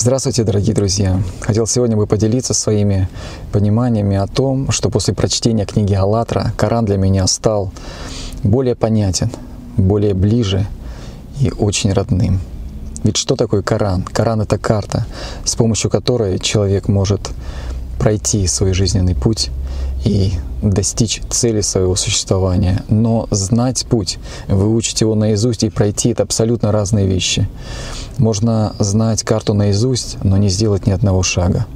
[0.00, 1.22] Здравствуйте, дорогие друзья!
[1.42, 3.06] Хотел сегодня бы поделиться своими
[3.52, 7.70] пониманиями о том, что после прочтения книги «АЛЛАТРА» Коран для меня стал
[8.42, 9.30] более понятен,
[9.76, 10.66] более ближе
[11.38, 12.40] и очень родным.
[13.04, 14.02] Ведь что такое Коран?
[14.04, 15.04] Коран— это карта,
[15.44, 17.28] с помощью которой человек может
[18.00, 19.50] пройти свой жизненный путь
[20.04, 20.32] и
[20.62, 22.82] достичь цели своего существования.
[22.88, 24.18] Но знать путь,
[24.48, 27.46] выучить его наизусть и пройти— это абсолютно разные вещи.
[28.16, 31.66] Можно знать карту наизусть, но не сделать ни одного шага.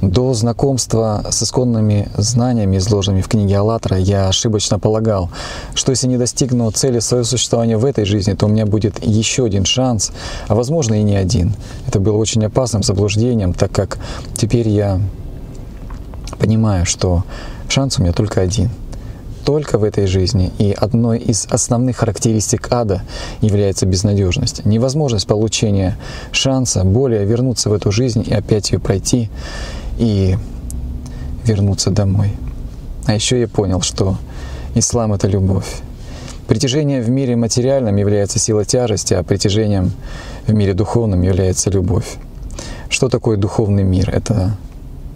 [0.00, 5.28] До знакомства с исконными знаниями, изложенными в книге «АЛЛАТРА», я ошибочно полагал,
[5.74, 9.44] что если не достигну цели своего существования в этой жизни, то у меня будет еще
[9.44, 10.12] один шанс,
[10.46, 11.52] а возможно и не один.
[11.88, 13.98] Это было очень опасным заблуждением, так как
[14.36, 15.00] теперь я
[16.38, 17.24] понимаю, что
[17.68, 18.70] шанс у меня только один—
[19.48, 20.52] только в этой жизни.
[20.58, 23.02] И одной из основных характеристик ада
[23.40, 24.66] является безнадежность.
[24.66, 25.96] Невозможность получения
[26.32, 29.30] шанса более вернуться в эту жизнь и опять ее пройти
[29.98, 30.36] и
[31.44, 32.32] вернуться домой.
[33.06, 34.16] А еще я понял, что
[34.74, 35.80] ислам— это любовь.
[36.46, 39.92] Притяжение в мире материальном является сила тяжести, а притяжением
[40.46, 42.16] в мире духовном является любовь.
[42.88, 44.08] Что такое духовный мир?
[44.10, 44.56] Это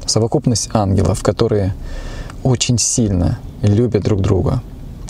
[0.05, 1.75] совокупность ангелов, которые
[2.43, 4.63] очень сильно любят друг друга.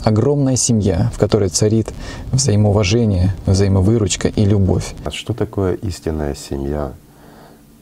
[0.05, 1.93] Огромная семья, в которой царит
[2.33, 4.95] взаимоуважение, взаимовыручка и любовь.
[5.05, 6.93] А что такое истинная семья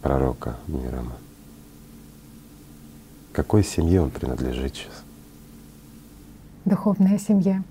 [0.03, 1.13] пророка Мирама?
[3.33, 4.93] Какой семье он принадлежит сейчас?
[6.65, 7.63] Духовная семья.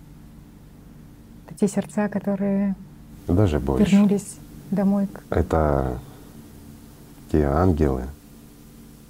[1.47, 2.75] Это те сердца, которые
[3.27, 3.91] Даже больше.
[3.91, 4.35] вернулись
[4.71, 5.07] домой.
[5.29, 5.99] Это
[7.31, 8.03] те ангелы,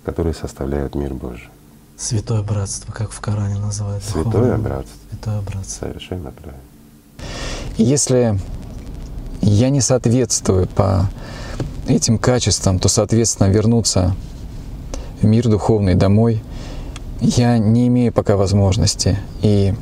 [0.03, 1.49] которые составляют мир Божий.
[1.97, 4.11] Святое братство, как в Коране называется.
[4.11, 4.57] Святое Духовное.
[4.57, 4.97] братство.
[5.11, 5.85] Святое братство.
[5.85, 6.61] Совершенно правильно.
[7.77, 8.39] Если
[9.41, 11.09] я не соответствую по
[11.87, 14.15] этим качествам, то, соответственно, вернуться
[15.21, 16.41] мир духовный домой
[17.21, 19.17] я не имею пока возможности.
[19.41, 19.73] И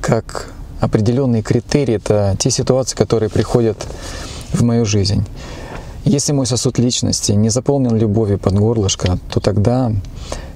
[0.00, 3.76] как определенные критерии— это те ситуации, которые приходят
[4.52, 5.24] в мою жизнь.
[6.04, 9.92] Если мой сосуд личности не заполнен любовью под горлышко, то тогда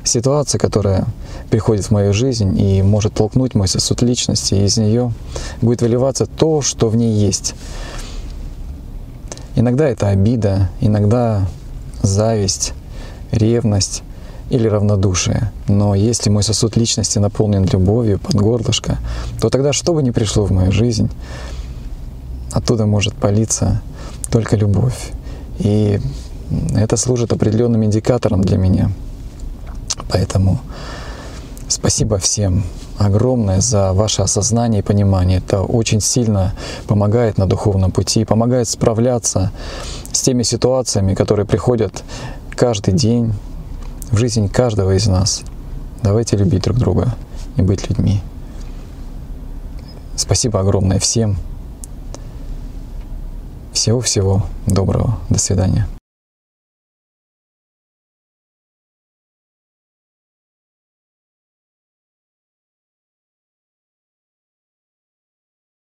[0.02, 1.06] ситуация, которая
[1.50, 5.12] приходит в мою жизнь и может толкнуть мой сосуд личности, из нее
[5.62, 7.54] будет выливаться то, что в ней есть.
[9.54, 11.46] Иногда это обида, иногда
[12.06, 12.72] зависть,
[13.30, 14.02] ревность
[14.50, 15.50] или равнодушие.
[15.68, 18.98] Но если мой сосуд личности наполнен любовью под горлышко,
[19.40, 21.10] то тогда что бы ни пришло в мою жизнь,
[22.52, 23.82] оттуда может палиться
[24.30, 25.10] только любовь.
[25.58, 26.00] И
[26.74, 28.90] это служит определенным индикатором для меня.
[30.08, 30.60] Поэтому
[31.76, 32.64] спасибо всем
[32.98, 35.38] огромное за ваше осознание и понимание.
[35.38, 36.54] Это очень сильно
[36.86, 39.52] помогает на духовном пути, помогает справляться
[40.10, 42.02] с теми ситуациями, которые приходят
[42.50, 43.34] каждый день
[44.10, 45.42] в жизнь каждого из нас.
[46.02, 47.14] Давайте любить друг друга
[47.56, 48.20] и быть людьми.
[50.16, 51.36] Спасибо огромное всем.
[53.72, 55.18] Всего-всего доброго.
[55.28, 55.86] До свидания.